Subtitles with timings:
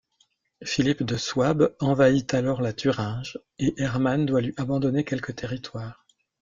[0.63, 6.07] Philippe de Souabe envahit alors la Thuringe et Herman doit lui abandonner quelques territoires.